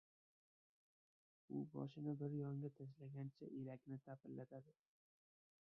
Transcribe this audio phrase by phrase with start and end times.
[1.57, 4.77] U boshini bir yonga tashlagancha elakni tapillatadi.